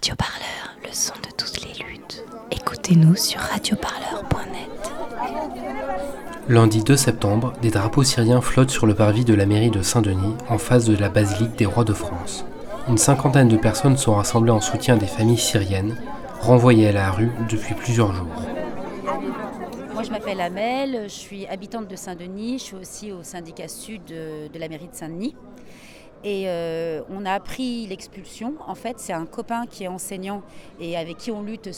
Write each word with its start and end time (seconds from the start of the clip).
Radio 0.00 0.14
Parleur, 0.14 0.76
le 0.84 0.92
son 0.92 1.14
de 1.14 1.34
toutes 1.36 1.60
les 1.64 1.84
luttes. 1.84 2.24
Écoutez-nous 2.52 3.16
sur 3.16 3.40
radioparleur.net. 3.40 4.92
Lundi 6.48 6.84
2 6.84 6.96
septembre, 6.96 7.52
des 7.62 7.70
drapeaux 7.70 8.04
syriens 8.04 8.40
flottent 8.40 8.70
sur 8.70 8.86
le 8.86 8.94
parvis 8.94 9.24
de 9.24 9.34
la 9.34 9.44
mairie 9.44 9.72
de 9.72 9.82
Saint-Denis, 9.82 10.36
en 10.48 10.56
face 10.56 10.84
de 10.84 10.96
la 10.96 11.08
basilique 11.08 11.56
des 11.56 11.66
rois 11.66 11.82
de 11.82 11.92
France. 11.92 12.44
Une 12.88 12.96
cinquantaine 12.96 13.48
de 13.48 13.56
personnes 13.56 13.96
sont 13.96 14.14
rassemblées 14.14 14.52
en 14.52 14.60
soutien 14.60 14.96
des 14.96 15.08
familles 15.08 15.36
syriennes, 15.36 15.96
renvoyées 16.42 16.90
à 16.90 16.92
la 16.92 17.10
rue 17.10 17.32
depuis 17.50 17.74
plusieurs 17.74 18.14
jours. 18.14 18.42
Moi, 19.94 20.04
je 20.04 20.10
m'appelle 20.10 20.40
Amel, 20.40 21.06
je 21.06 21.08
suis 21.08 21.44
habitante 21.48 21.88
de 21.88 21.96
Saint-Denis, 21.96 22.60
je 22.60 22.64
suis 22.64 22.76
aussi 22.76 23.10
au 23.10 23.24
syndicat 23.24 23.66
sud 23.66 24.04
de, 24.04 24.46
de 24.46 24.58
la 24.60 24.68
mairie 24.68 24.86
de 24.86 24.94
Saint-Denis. 24.94 25.34
Et 26.24 26.44
euh, 26.46 27.00
on 27.10 27.24
a 27.24 27.32
appris 27.32 27.86
l'expulsion. 27.86 28.54
En 28.66 28.74
fait, 28.74 28.98
c'est 28.98 29.12
un 29.12 29.26
copain 29.26 29.66
qui 29.66 29.84
est 29.84 29.88
enseignant 29.88 30.42
et 30.80 30.96
avec 30.96 31.18
qui 31.18 31.30
on 31.30 31.42
lutte 31.42 31.70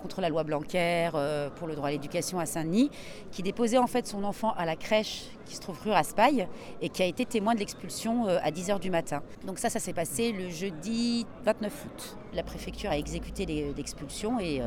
contre 0.00 0.20
la 0.20 0.28
loi 0.28 0.44
Blanquer 0.44 1.10
euh, 1.14 1.50
pour 1.50 1.66
le 1.66 1.74
droit 1.74 1.88
à 1.88 1.90
l'éducation 1.92 2.38
à 2.38 2.46
Saint-Denis, 2.46 2.90
qui 3.32 3.42
déposait 3.42 3.78
en 3.78 3.86
fait 3.86 4.06
son 4.06 4.24
enfant 4.24 4.52
à 4.56 4.64
la 4.64 4.76
crèche 4.76 5.24
qui 5.44 5.54
se 5.54 5.60
trouve 5.60 5.80
rue 5.82 5.90
Raspail 5.90 6.48
et 6.80 6.88
qui 6.88 7.02
a 7.02 7.06
été 7.06 7.24
témoin 7.24 7.54
de 7.54 7.60
l'expulsion 7.60 8.26
euh, 8.26 8.38
à 8.42 8.50
10h 8.50 8.80
du 8.80 8.90
matin. 8.90 9.22
Donc 9.46 9.58
ça, 9.58 9.68
ça 9.70 9.78
s'est 9.78 9.92
passé 9.92 10.32
le 10.32 10.48
jeudi 10.48 11.26
29 11.44 11.84
août. 11.84 12.16
La 12.34 12.42
préfecture 12.42 12.90
a 12.90 12.98
exécuté 12.98 13.46
l'expulsion 13.76 14.38
et, 14.40 14.60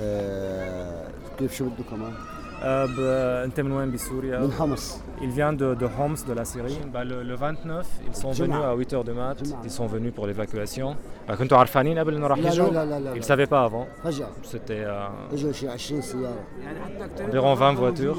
آه، 0.00 1.04
كيف 1.38 1.54
شو 1.54 1.64
بده 1.64 1.84
كمان؟ 1.90 2.12
آه، 2.62 2.84
ب- 2.86 3.00
انت 3.44 3.60
من 3.60 3.72
وين 3.72 3.90
بسوريا؟ 3.92 4.38
من 4.40 4.52
حمص 4.52 4.96
Il 5.20 5.30
vient 5.38 5.52
de, 5.62 5.68
de 5.82 5.88
Homs, 5.98 6.20
de 6.30 6.32
la 6.40 6.44
Syrie. 6.44 6.78
Bah, 6.94 7.04
le, 7.04 7.22
le 7.22 7.34
29, 7.36 7.86
ils 8.08 8.16
sont 8.16 8.32
Juma. 8.32 8.46
venus 8.74 8.92
à 8.92 8.98
8h 8.98 9.04
de 9.04 9.12
mat. 9.12 9.36
Juma. 9.44 9.56
Ils 9.64 9.70
sont 9.70 9.86
venus 9.86 10.12
pour 10.16 10.26
l'évacuation. 10.26 10.96
Bah, 11.28 11.34
كنتوا 11.34 11.58
عارفين 11.58 11.98
قبل 11.98 12.14
انه 12.16 12.26
راح 12.26 12.38
لا 12.38 12.42
لا 12.42 12.48
يجوا؟ 12.52 12.70
لا 12.70 12.84
لا 12.84 13.00
لا 13.00 13.14
Ils 13.14 13.18
ne 13.18 13.22
savaient 13.22 13.50
pas 13.50 13.64
avant. 13.70 13.86
فجأة 14.04 14.26
C'était 14.52 14.84
euh, 14.84 15.32
اجوا 15.34 15.52
شي 15.52 15.68
20 15.68 16.00
سيارة 16.00 16.34
environ 17.30 17.54
20 17.54 17.74
voitures. 17.74 18.18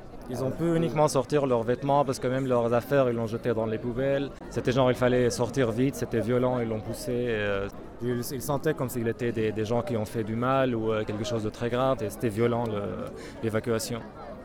Ils 0.32 0.42
ont 0.46 0.50
pu 0.60 0.66
uniquement 0.80 1.08
sortir 1.18 1.40
leurs 1.52 1.62
vêtements 1.72 2.02
parce 2.06 2.18
que 2.22 2.26
même 2.34 2.46
leurs 2.54 2.70
affaires, 2.80 3.06
ils 3.10 3.16
l'ont 3.20 3.28
jeté 3.36 3.50
dans 3.60 3.68
les 3.74 3.78
poubelles. 3.84 4.28
C'était 4.54 4.72
genre, 4.76 4.90
il 4.94 4.96
fallait 5.04 5.30
sortir 5.30 5.66
vite, 5.70 5.94
c'était 6.02 6.20
violent, 6.30 6.54
ils 6.62 6.68
l'ont 6.72 6.80
poussé. 6.88 7.14
euh, 7.28 7.68
ils, 8.02 8.20
ils 8.38 8.42
sentaient 8.52 8.74
comme 8.78 8.90
s'il 8.94 9.06
était 9.14 9.32
des, 9.38 9.48
des 9.52 9.64
gens 9.70 9.82
qui 9.88 9.94
ont 10.02 10.08
fait 10.14 10.24
du 10.24 10.36
mal 10.48 10.68
ou 10.78 10.82
euh, 10.92 11.04
quelque 11.08 11.24
chose 11.30 11.42
de 11.48 11.52
très 11.58 11.70
grave 11.74 11.96
et 12.04 12.10
c'était 12.14 12.28
violent 12.40 12.64
le- 12.74 13.06
l'évacuation. 13.44 14.00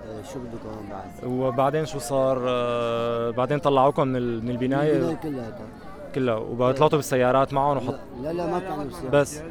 آه، 0.10 0.22
شو 0.34 0.40
بده 0.40 0.58
كمان 0.64 0.86
بعد؟ 0.92 1.32
وبعدين 1.32 1.86
شو 1.86 2.00
صار 2.00 2.38
آه، 2.48 3.30
بعدين 3.32 3.58
طلعوكم 3.60 4.08
من 4.08 4.16
ال- 4.16 4.44
من 4.44 4.50
البناية 4.50 4.94
البنايه 4.98 5.16
كلها 5.16 5.58
كلها 6.16 6.36
وطلعتوا 6.36 6.98
بالسيارات 6.98 7.54
معهم 7.54 7.78
وحط 7.78 8.00
لا 8.24 8.34
لا 8.34 8.48
ما 8.48 8.60
طلعنا 8.60 8.84
بالسيارة 8.84 9.10
بس 9.12 9.42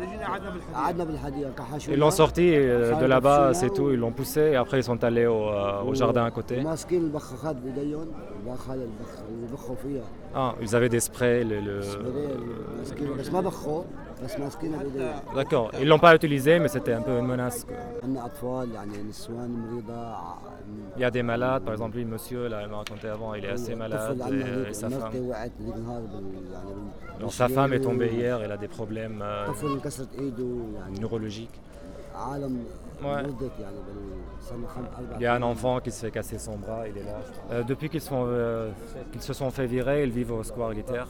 قعدنا 0.74 1.04
بالحديقة 1.04 1.50
كحشونا 1.50 1.96
ils 1.96 2.00
l'ont 2.00 2.10
sorti 2.16 2.40
euh, 2.54 3.00
de 3.02 3.06
là-bas 3.06 3.54
c'est 3.60 3.70
tout 3.76 3.90
ils 3.94 3.98
l'ont 4.02 4.12
poussé 4.20 4.40
et 4.40 4.56
après 4.56 4.78
ils 4.80 4.84
sont 4.90 5.04
allés 5.04 5.26
au, 5.26 5.42
euh, 5.48 5.82
au 5.90 5.94
jardin 5.94 6.24
à 6.24 6.30
côté 6.30 6.52
ماسكين 6.64 7.02
البخاخات 7.04 7.56
بايديهم 7.56 8.08
البخ 8.46 8.70
هذا 8.70 8.82
البخ 8.82 9.18
اللي 9.28 9.46
بخوا 9.52 9.74
فيها 9.74 10.02
ah, 10.34 10.54
ils 10.64 10.68
avaient 10.74 10.92
des 10.96 11.00
sprays 11.00 11.44
le- 11.44 11.60
le- 11.60 11.82
سبراي 11.82 12.28
ماسكين 12.78 13.16
بس 13.16 13.32
ما 13.32 13.40
بخوا 13.40 13.82
بس 13.82 13.84
ماسكينها 13.84 13.88
بايديهم 13.90 14.03
D'accord, 15.35 15.71
ils 15.77 15.85
ne 15.85 15.89
l'ont 15.89 15.99
pas 15.99 16.15
utilisé, 16.15 16.59
mais 16.59 16.67
c'était 16.67 16.93
un 16.93 17.01
peu 17.01 17.17
une 17.17 17.27
menace. 17.27 17.65
Il 20.95 21.01
y 21.01 21.05
a 21.05 21.11
des 21.11 21.23
malades, 21.23 21.63
par 21.63 21.73
exemple, 21.73 21.97
lui, 21.97 22.05
monsieur, 22.05 22.47
là, 22.47 22.67
m'a 22.67 22.77
raconté 22.77 23.07
avant, 23.07 23.33
il 23.33 23.45
est 23.45 23.49
assez 23.49 23.75
malade, 23.75 24.21
et, 24.69 24.73
sa 24.73 24.89
femme. 27.49 27.73
Est 27.73 27.81
tombée 27.81 28.09
hier, 28.09 28.41
elle 28.41 28.51
a 28.51 28.57
des 28.57 28.67
problèmes 28.67 29.21
euh, 29.21 29.47
neurologiques. 30.99 31.61
Ouais. 33.03 33.23
Il 35.17 35.21
y 35.21 35.25
a 35.25 35.33
un 35.33 35.41
enfant 35.41 35.79
qui 35.79 35.91
se 35.91 36.05
fait 36.05 36.11
casser 36.11 36.37
son 36.37 36.57
bras, 36.57 36.87
il 36.87 36.97
est 36.97 37.03
là. 37.03 37.19
Euh, 37.51 37.63
depuis 37.63 37.89
euh, 38.11 38.71
qu'ils 39.11 39.21
se 39.21 39.33
sont 39.33 39.51
fait 39.51 39.65
virer, 39.65 40.03
ils 40.03 40.11
vivent 40.11 40.31
au 40.31 40.43
square 40.43 40.73
guitare. 40.73 41.09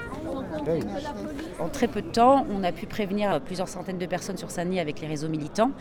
En 1.59 1.69
très 1.69 1.87
peu 1.87 2.01
de 2.01 2.09
temps, 2.09 2.45
on 2.51 2.63
a 2.63 2.71
pu 2.71 2.85
prévenir 2.85 3.39
plusieurs 3.41 3.67
centaines 3.67 3.97
de 3.97 4.05
personnes 4.05 4.37
sur 4.37 4.51
Saint-Denis 4.51 4.79
avec 4.79 5.01
les 5.01 5.07
réseaux 5.07 5.29
militants 5.29 5.71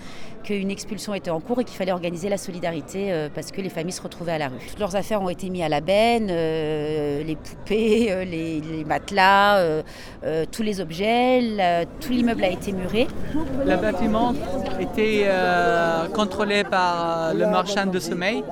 qu'une 0.45 0.71
expulsion 0.71 1.15
était 1.15 1.31
en 1.31 1.41
cours 1.41 1.61
et 1.61 1.65
qu'il 1.65 1.77
fallait 1.77 1.93
organiser 1.93 2.29
la 2.29 2.39
solidarité 2.39 3.13
euh, 3.13 3.29
parce 3.35 3.51
que 3.53 3.61
les 3.61 3.69
familles 3.69 3.93
se 3.93 4.03
retrouvaient 4.03 4.33
à 4.33 4.39
la 4.39 4.49
rue. 4.49 4.59
Toutes 4.69 4.79
leurs 4.79 4.97
affaires 4.97 5.23
ont 5.23 5.29
été 5.29 5.51
mises 5.51 5.63
à 5.63 5.69
la 5.69 5.81
benne, 5.81 6.29
euh, 6.31 7.23
les 7.23 7.37
poupées, 7.37 8.11
euh, 8.11 8.25
les, 8.25 8.85
matelas, 8.87 9.83
tous 10.51 10.63
les 10.63 10.81
objets, 10.81 11.43
tout 12.01 12.13
l'immeuble 12.13 12.45
a 12.45 12.49
été 12.49 12.73
muré. 12.73 13.07
Le 13.65 14.83
était 14.83 15.29
contrôlé 16.13 16.65
par 16.65 17.35
le 17.35 17.47
marchand 17.47 17.87
de 17.87 17.99
sommeil 17.99 18.43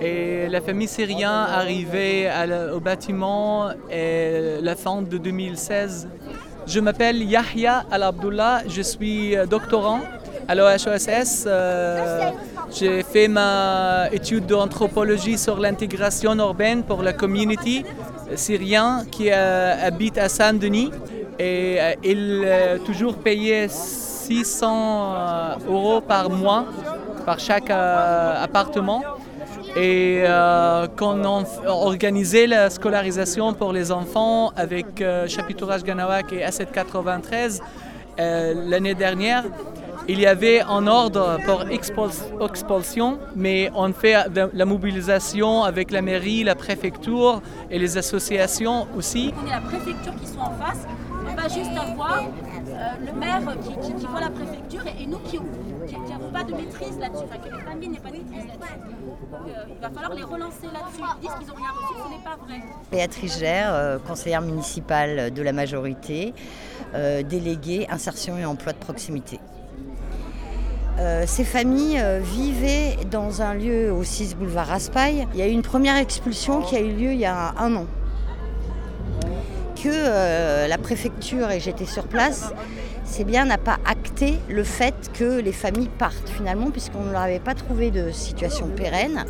et 0.00 0.48
la 0.48 0.60
famille 0.60 0.88
syrienne 0.88 1.46
arrivait 1.60 2.26
à 2.26 2.46
la- 2.46 2.74
au 2.74 2.80
bâtiment 2.80 3.68
la 3.90 4.76
fin 4.76 5.02
de 5.02 5.18
2016. 5.18 6.08
Je 6.66 6.80
m'appelle 6.80 7.22
Yahya 7.22 7.84
Al-Abdullah, 7.90 8.62
je 8.68 8.82
suis 8.82 9.36
euh, 9.36 9.46
doctorant 9.46 10.00
à 10.48 10.54
l'OHSS. 10.54 11.44
Euh, 11.46 12.30
J'ai 12.76 13.04
fait 13.04 13.28
ma 13.28 14.08
étude 14.12 14.46
d'anthropologie 14.46 15.38
sur 15.38 15.60
l'intégration 15.60 16.34
urbaine 16.36 16.82
pour 16.82 17.00
la 17.04 17.12
community 17.12 17.84
syrienne 18.34 19.06
qui 19.12 19.30
euh, 19.30 19.86
habite 19.88 20.18
à 20.18 20.28
Saint-Denis. 20.28 20.90
Et 21.38 21.76
euh, 21.80 21.92
il 22.02 22.44
toujours 22.84 23.14
payait 23.18 23.68
600 23.68 25.14
euh, 25.14 25.54
euros 25.70 26.00
par 26.00 26.28
mois 26.28 26.64
par 27.24 27.38
chaque 27.38 27.70
appartement. 27.70 29.02
Et 29.76 30.22
euh, 30.24 30.86
quand 30.96 31.18
on 31.26 31.44
organisait 31.66 32.46
la 32.46 32.70
scolarisation 32.70 33.52
pour 33.52 33.72
les 33.74 33.92
enfants 33.92 34.50
avec 34.56 35.02
euh, 35.02 35.28
Chapitourage 35.28 35.84
Ganawak 35.84 36.32
et 36.32 36.40
A793 36.44 37.60
euh, 38.18 38.54
l'année 38.66 38.94
dernière, 38.94 39.44
il 40.08 40.18
y 40.20 40.26
avait 40.26 40.60
un 40.62 40.86
ordre 40.86 41.38
pour 41.44 41.64
expul- 41.64 42.10
expulsion, 42.48 43.18
mais 43.34 43.70
on 43.74 43.92
fait 43.92 44.14
la 44.54 44.64
mobilisation 44.64 45.64
avec 45.64 45.90
la 45.90 46.00
mairie, 46.00 46.42
la 46.44 46.54
préfecture 46.54 47.42
et 47.70 47.78
les 47.78 47.98
associations 47.98 48.86
aussi. 48.96 49.34
On 49.42 49.46
est 49.46 49.50
la 49.50 49.60
préfecture 49.60 50.14
qui 50.14 50.26
soit 50.28 50.44
en 50.44 50.64
face, 50.64 50.86
on 51.30 51.34
va 51.34 51.48
juste 51.48 51.72
avoir 51.76 52.22
le 53.04 53.12
maire 53.18 53.40
qui, 53.62 53.72
qui- 53.86 53.94
qui 53.94 54.06
voit 54.06 54.20
la 54.20 54.30
préfecture 54.30 54.82
et, 54.86 55.06
nous 55.06 55.18
qui 55.18 55.38
n'avons 55.38 56.25
pas 56.36 56.44
de 56.44 56.52
maîtrise 56.52 56.98
là-dessus, 56.98 57.24
enfin 57.24 57.38
que 57.38 57.54
les 57.54 57.62
familles 57.62 57.88
n'aient 57.88 57.98
pas 57.98 58.10
de 58.10 58.16
maîtrise 58.16 58.46
là-dessus. 58.46 58.78
Euh, 59.48 59.74
il 59.74 59.80
va 59.80 59.88
falloir 59.90 60.14
les 60.14 60.22
relancer 60.22 60.66
là-dessus. 60.66 61.00
Ils 61.00 61.20
disent 61.20 61.30
qu'ils 61.38 61.48
n'ont 61.48 61.54
rien 61.54 61.70
reçu, 61.70 61.94
ce 62.04 62.10
n'est 62.10 62.24
pas 62.24 62.36
vrai. 62.36 62.62
Béatrice 62.92 63.38
Gère, 63.38 63.72
euh, 63.72 63.98
conseillère 63.98 64.42
municipale 64.42 65.32
de 65.32 65.42
la 65.42 65.52
majorité, 65.52 66.34
euh, 66.94 67.22
déléguée 67.22 67.86
insertion 67.90 68.36
et 68.36 68.44
emploi 68.44 68.72
de 68.72 68.78
proximité. 68.78 69.40
Ces 71.26 71.44
familles 71.44 72.02
vivaient 72.22 72.96
dans 73.10 73.42
un 73.42 73.52
lieu 73.52 73.92
au 73.92 74.02
6 74.02 74.34
boulevard 74.34 74.68
Raspail. 74.68 75.28
Il 75.34 75.38
y 75.38 75.42
a 75.42 75.46
eu 75.46 75.50
une 75.50 75.60
première 75.60 75.98
expulsion 75.98 76.62
qui 76.62 76.74
a 76.74 76.80
eu 76.80 76.90
lieu 76.90 77.12
il 77.12 77.18
y 77.18 77.26
a 77.26 77.52
un 77.58 77.76
an. 77.76 77.84
Que 79.74 80.66
la 80.66 80.78
préfecture, 80.78 81.50
et 81.50 81.60
j'étais 81.60 81.84
sur 81.84 82.04
place, 82.04 82.50
c'est 83.06 83.24
bien 83.24 83.46
n'a 83.46 83.56
pas 83.56 83.78
acté 83.86 84.38
le 84.48 84.64
fait 84.64 84.94
que 85.14 85.40
les 85.40 85.52
familles 85.52 85.88
partent 85.98 86.28
finalement, 86.28 86.70
puisqu'on 86.70 87.04
ne 87.04 87.12
leur 87.12 87.22
avait 87.22 87.38
pas 87.38 87.54
trouvé 87.54 87.90
de 87.90 88.10
situation 88.10 88.66
pérenne. 88.68 89.24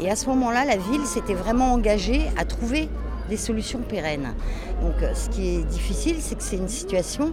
Et 0.00 0.10
à 0.10 0.16
ce 0.16 0.26
moment-là, 0.28 0.64
la 0.64 0.76
ville 0.76 1.04
s'était 1.04 1.34
vraiment 1.34 1.72
engagée 1.72 2.22
à 2.38 2.44
trouver 2.44 2.88
des 3.28 3.36
solutions 3.36 3.80
pérennes. 3.80 4.34
Donc 4.80 5.02
euh, 5.02 5.12
ce 5.14 5.28
qui 5.28 5.56
est 5.56 5.64
difficile, 5.64 6.16
c'est 6.20 6.36
que 6.36 6.42
c'est 6.42 6.56
une 6.56 6.68
situation 6.68 7.32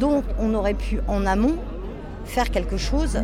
dont 0.00 0.24
on 0.40 0.54
aurait 0.54 0.74
pu 0.74 0.98
en 1.06 1.24
amont 1.26 1.56
faire 2.24 2.50
quelque 2.50 2.76
chose 2.76 3.18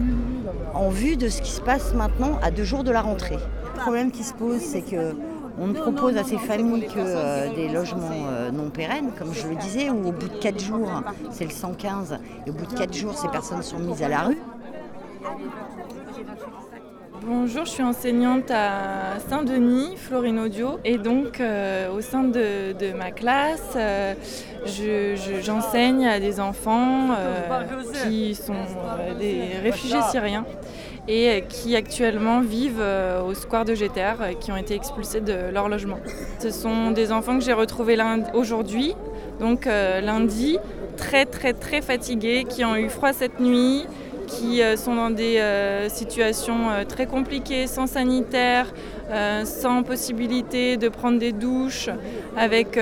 en 0.74 0.90
vue 0.90 1.16
de 1.16 1.28
ce 1.28 1.42
qui 1.42 1.50
se 1.50 1.60
passe 1.60 1.94
maintenant 1.94 2.38
à 2.42 2.50
deux 2.50 2.64
jours 2.64 2.84
de 2.84 2.92
la 2.92 3.00
rentrée. 3.00 3.38
Le 3.74 3.80
problème 3.80 4.10
qui 4.10 4.22
se 4.22 4.34
pose, 4.34 4.60
c'est 4.60 4.82
que 4.82 5.14
on 5.60 5.66
ne 5.68 5.74
propose 5.74 6.16
à 6.16 6.24
ces 6.24 6.38
familles 6.38 6.86
que 6.86 6.94
euh, 6.98 7.54
des 7.54 7.68
logements 7.68 8.26
euh, 8.30 8.50
non 8.50 8.70
pérennes, 8.70 9.10
comme 9.18 9.32
je 9.34 9.46
le 9.46 9.56
disais, 9.56 9.90
où 9.90 10.08
au 10.08 10.12
bout 10.12 10.28
de 10.28 10.38
quatre 10.40 10.58
jours, 10.60 10.90
c'est 11.30 11.44
le 11.44 11.50
115, 11.50 12.18
et 12.46 12.50
au 12.50 12.52
bout 12.54 12.66
de 12.66 12.74
quatre 12.74 12.94
jours, 12.94 13.14
ces 13.16 13.28
personnes 13.28 13.62
sont 13.62 13.78
mises 13.78 14.02
à 14.02 14.08
la 14.08 14.20
rue. 14.22 14.38
Bonjour, 17.22 17.66
je 17.66 17.70
suis 17.70 17.82
enseignante 17.82 18.50
à 18.50 19.18
Saint-Denis, 19.28 19.94
Florine 19.96 20.38
Audio, 20.38 20.80
et 20.86 20.96
donc 20.96 21.38
euh, 21.40 21.92
au 21.92 22.00
sein 22.00 22.22
de, 22.24 22.72
de 22.72 22.92
ma 22.96 23.10
classe, 23.10 23.74
euh, 23.76 24.14
je- 24.64 25.14
je- 25.16 25.42
j'enseigne 25.42 26.06
à 26.06 26.18
des 26.18 26.40
enfants 26.40 27.08
euh, 27.10 27.64
qui 28.04 28.34
sont 28.34 28.54
euh, 28.54 29.14
des 29.18 29.58
réfugiés 29.62 30.00
syriens 30.10 30.46
et 31.10 31.28
euh, 31.28 31.40
qui 31.40 31.74
actuellement 31.74 32.40
vivent 32.40 32.78
euh, 32.80 33.20
au 33.22 33.34
square 33.34 33.64
de 33.64 33.74
GTR, 33.74 34.22
euh, 34.22 34.32
qui 34.38 34.52
ont 34.52 34.56
été 34.56 34.74
expulsés 34.74 35.20
de 35.20 35.50
leur 35.52 35.68
logement. 35.68 35.98
Ce 36.38 36.50
sont 36.50 36.92
des 36.92 37.10
enfants 37.10 37.36
que 37.36 37.44
j'ai 37.44 37.52
retrouvés 37.52 37.98
aujourd'hui, 38.34 38.94
donc 39.40 39.64
lundi, 39.66 40.58
très 40.96 41.26
très 41.26 41.52
très 41.52 41.80
fatigués, 41.80 42.44
qui 42.48 42.64
ont 42.64 42.76
eu 42.76 42.88
froid 42.88 43.12
cette 43.12 43.40
nuit, 43.40 43.84
qui 44.26 44.60
sont 44.76 44.94
dans 44.94 45.10
des 45.10 45.42
situations 45.88 46.68
très 46.88 47.06
compliquées, 47.06 47.66
sans 47.66 47.86
sanitaire, 47.86 48.72
sans 49.44 49.82
possibilité 49.82 50.76
de 50.76 50.88
prendre 50.88 51.18
des 51.18 51.32
douches, 51.32 51.88
avec 52.36 52.78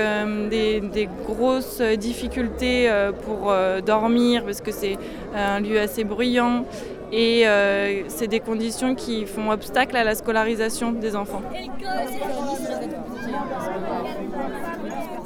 des, 0.49 1.09
grosses 1.25 1.81
difficultés 1.81 2.89
pour 3.25 3.53
dormir 3.85 4.43
parce 4.45 4.61
que 4.61 4.71
c'est 4.71 4.97
un 5.35 5.59
lieu 5.59 5.79
assez 5.79 6.03
bruyant. 6.03 6.65
Et 7.11 7.47
euh, 7.47 8.03
c'est 8.07 8.27
des 8.27 8.39
conditions 8.39 8.93
qui 8.95 9.25
font 9.25 9.49
obstacle 9.51 9.95
à 9.95 10.03
la 10.03 10.15
scolarisation 10.15 10.91
des 10.91 11.15
enfants. 11.15 11.41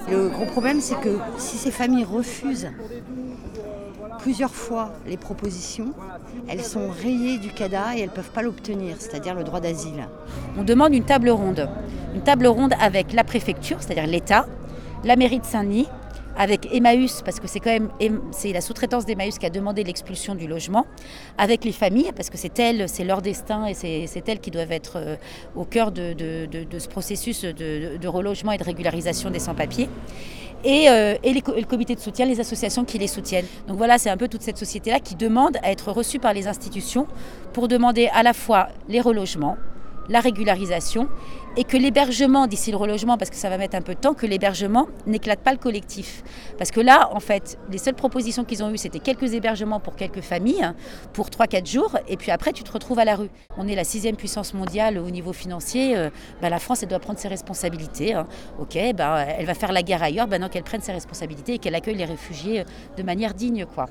Le 0.10 0.30
gros 0.30 0.46
problème, 0.46 0.80
c'est 0.80 1.00
que 1.00 1.18
si 1.38 1.58
ces 1.58 1.72
familles 1.72 2.06
refusent 2.06 2.70
plusieurs 4.20 4.56
fois 4.56 4.94
les 5.06 5.18
propositions, 5.18 5.94
elles 6.48 6.64
sont 6.64 6.90
rayées 6.90 7.38
du 7.40 7.50
CADA 7.50 7.98
et 7.98 8.02
elles 8.02 8.10
ne 8.10 8.14
peuvent 8.14 8.32
pas 8.32 8.42
l'obtenir, 8.42 8.96
c'est-à-dire 9.00 9.36
le 9.36 9.44
droit 9.44 9.60
d'asile. 9.60 10.08
On 10.58 10.64
demande 10.64 10.94
une 10.94 11.04
table 11.04 11.30
ronde. 11.30 11.68
Une 12.16 12.22
table 12.22 12.48
ronde 12.48 12.74
avec 12.80 13.12
la 13.12 13.26
préfecture, 13.26 13.78
c'est-à-dire 13.82 14.08
l'État, 14.08 14.46
la 15.04 15.18
mairie 15.18 15.40
de 15.40 15.46
Saint-Denis, 15.46 15.90
avec 16.38 16.74
Emmaüs, 16.74 17.22
parce 17.24 17.40
que 17.40 17.48
c'est 17.48 17.60
quand 17.60 17.72
même 17.72 17.90
la 18.44 18.62
sous-traitance 18.62 19.06
d'Emmaüs 19.06 19.38
qui 19.38 19.46
a 19.46 19.50
demandé 19.50 19.84
l'expulsion 19.84 20.36
du 20.36 20.48
logement, 20.48 20.86
avec 21.38 21.64
les 21.66 21.72
familles, 21.72 22.12
parce 22.16 22.30
que 22.30 22.38
c'est 22.38 22.58
elles, 22.60 22.90
c'est 22.90 23.04
leur 23.04 23.22
destin 23.22 23.66
et 23.68 23.74
c'est 23.74 24.24
elles 24.28 24.40
qui 24.40 24.52
doivent 24.52 24.72
être 24.72 24.98
euh, 24.98 25.16
au 25.56 25.66
cœur 25.66 25.92
de, 25.92 26.16
ce 26.78 26.88
processus 26.88 27.42
de, 27.44 28.08
relogement 28.08 28.52
et 28.52 28.58
de 28.58 28.64
régularisation 28.64 29.30
des 29.30 29.40
sans-papiers. 29.40 29.90
Et, 30.66 30.90
euh, 30.90 31.16
et 31.24 31.34
le 31.34 31.66
comité 31.66 31.94
de 31.94 32.00
soutien, 32.00 32.26
les 32.26 32.40
associations 32.40 32.86
qui 32.86 32.98
les 32.98 33.08
soutiennent. 33.08 33.46
Donc 33.68 33.78
voilà, 33.78 33.98
c'est 33.98 34.10
un 34.10 34.16
peu 34.16 34.30
toute 34.30 34.44
cette 34.44 34.58
société-là 34.58 35.02
qui 35.02 35.16
demande 35.16 35.58
à 35.62 35.72
être 35.72 35.92
reçue 35.92 36.20
par 36.20 36.34
les 36.34 36.48
institutions 36.48 37.06
pour 37.52 37.68
demander 37.68 38.08
à 38.14 38.24
la 38.24 38.32
fois 38.34 38.70
les 38.88 39.02
relogements, 39.02 39.58
la 40.10 40.20
régularisation 40.20 41.08
et 41.56 41.64
que 41.64 41.78
l'hébergement 41.78 42.48
d'ici 42.48 42.72
le 42.72 42.78
relogement, 42.78 43.18
parce 43.18 43.30
que 43.30 43.36
ça 43.36 43.50
va 43.50 43.58
mettre 43.58 43.76
un 43.76 43.82
peu 43.82 43.94
de 43.94 44.00
temps, 44.00 44.14
que 44.14 44.26
l'hébergement 44.26 44.88
n'éclate 45.06 45.40
pas 45.40 45.52
le 45.52 45.60
collectif. 45.60 46.24
Parce 46.58 46.72
que 46.72 46.82
là, 46.82 47.10
en 47.14 47.20
fait, 47.20 47.60
les 47.72 47.78
seules 47.78 47.94
propositions 47.94 48.44
qu'ils 48.44 48.64
ont 48.64 48.72
eues, 48.72 48.78
c'était 48.78 49.00
quelques 49.00 49.34
hébergements 49.34 49.80
pour 49.80 49.96
quelques 49.96 50.22
familles, 50.22 50.64
hein, 50.64 50.76
pour 51.14 51.30
3-4 51.30 51.70
jours, 51.70 51.98
et 52.08 52.18
puis 52.18 52.32
après, 52.32 52.54
tu 52.54 52.64
te 52.64 52.72
retrouves 52.72 52.98
à 53.00 53.06
la 53.06 53.16
rue. 53.16 53.30
On 53.58 53.68
est 53.68 53.76
la 53.76 53.84
sixième 53.84 54.16
puissance 54.16 54.54
mondiale 54.54 54.98
au 54.98 55.12
niveau 55.12 55.32
financier, 55.32 55.96
euh, 55.96 56.10
ben, 56.42 56.50
la 56.50 56.60
France, 56.60 56.82
elle 56.82 56.90
doit 56.90 57.00
prendre 57.00 57.20
ses 57.20 57.28
responsabilités. 57.28 58.14
hein. 58.14 58.28
Ok, 58.60 58.78
ben, 58.96 59.26
elle 59.38 59.46
va 59.46 59.54
faire 59.54 59.72
la 59.72 59.84
guerre 59.84 60.02
ailleurs, 60.02 60.28
non, 60.28 60.50
qu'elle 60.50 60.64
prenne 60.64 60.82
ses 60.82 60.92
responsabilités 60.92 61.54
et 61.54 61.58
qu'elle 61.60 61.76
accueille 61.76 61.96
les 61.96 62.06
réfugiés 62.06 62.66
de 62.98 63.04
manière 63.04 63.36
digne, 63.36 63.66
quoi. 63.66 63.86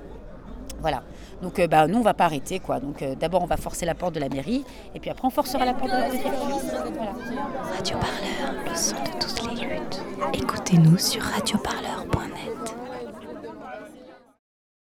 Voilà. 0.82 1.02
Donc 1.40 1.58
euh, 1.58 1.66
bah, 1.66 1.86
nous, 1.86 1.98
on 1.98 2.02
va 2.02 2.14
pas 2.14 2.26
arrêter. 2.26 2.58
quoi. 2.60 2.78
Donc 2.80 3.02
euh, 3.02 3.14
d'abord, 3.14 3.42
on 3.42 3.46
va 3.46 3.56
forcer 3.56 3.86
la 3.86 3.94
porte 3.94 4.14
de 4.14 4.20
la 4.20 4.28
mairie, 4.28 4.64
et 4.94 5.00
puis 5.00 5.10
après, 5.10 5.26
on 5.26 5.30
forcera 5.30 5.64
la 5.64 5.74
porte 5.74 5.90
de 5.90 5.96
la 5.96 6.08
préfecture. 6.08 6.32
Voilà. 6.94 7.12
Radio 7.76 7.96
Parleur, 7.98 8.64
le 8.68 8.74
son 8.76 8.96
de 8.96 9.18
toutes 9.20 9.50
les 9.50 9.66
luttes. 9.66 10.02
Écoutez-nous 10.34 10.98
sur 10.98 11.22
radioparleur.net. 11.22 12.81